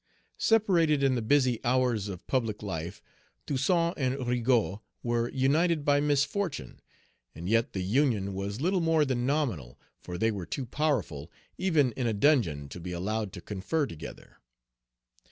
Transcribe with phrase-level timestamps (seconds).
[0.39, 3.03] Separated in the busy hours of public life,
[3.45, 6.79] Toussaint and Rigaud were united by misfortune.
[7.35, 11.29] And yet the union was little more than nominal, for they were too powerful,
[11.59, 14.37] even in a dungeon, to be allowed to Page 239 confer together.